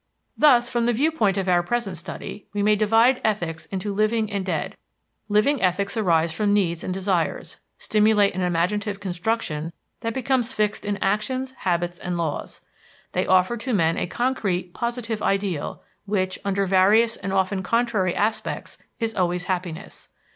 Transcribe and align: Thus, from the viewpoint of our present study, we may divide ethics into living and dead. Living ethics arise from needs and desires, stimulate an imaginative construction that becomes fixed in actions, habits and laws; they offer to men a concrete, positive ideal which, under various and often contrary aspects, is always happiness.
Thus, 0.35 0.67
from 0.67 0.87
the 0.87 0.93
viewpoint 0.93 1.37
of 1.37 1.47
our 1.47 1.61
present 1.61 1.95
study, 1.95 2.47
we 2.53 2.63
may 2.63 2.75
divide 2.75 3.21
ethics 3.23 3.67
into 3.67 3.93
living 3.93 4.31
and 4.31 4.43
dead. 4.43 4.75
Living 5.29 5.61
ethics 5.61 5.95
arise 5.95 6.31
from 6.33 6.55
needs 6.55 6.83
and 6.83 6.91
desires, 6.91 7.59
stimulate 7.77 8.33
an 8.33 8.41
imaginative 8.41 8.99
construction 8.99 9.71
that 9.99 10.15
becomes 10.15 10.53
fixed 10.53 10.87
in 10.87 10.97
actions, 11.03 11.51
habits 11.55 11.99
and 11.99 12.17
laws; 12.17 12.61
they 13.11 13.27
offer 13.27 13.55
to 13.57 13.75
men 13.75 13.95
a 13.95 14.07
concrete, 14.07 14.73
positive 14.73 15.21
ideal 15.21 15.83
which, 16.07 16.39
under 16.43 16.65
various 16.65 17.15
and 17.17 17.31
often 17.31 17.61
contrary 17.61 18.15
aspects, 18.15 18.79
is 18.99 19.13
always 19.13 19.43
happiness. 19.43 20.09